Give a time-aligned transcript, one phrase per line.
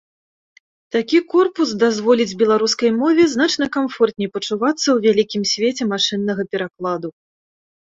[0.95, 7.17] Такі корпус дазволіць беларускай мове значна камфортней пачувацца ў вялікім свеце машыннага перакладу.